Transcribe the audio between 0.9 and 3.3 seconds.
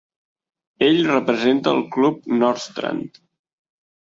representa el club Nordstrand.